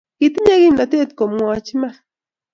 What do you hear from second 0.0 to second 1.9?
Kitinye kimnatet ko mwach